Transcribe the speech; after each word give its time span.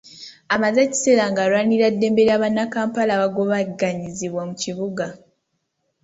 Amaze 0.55 0.79
ekiseera 0.85 1.23
ng’alwanirira 1.29 1.85
eddembe 1.91 2.21
lya 2.27 2.41
bannakampala 2.41 3.11
abagobaganyizibwa 3.15 4.41
mu 4.49 4.55
kibuga. 4.61 5.05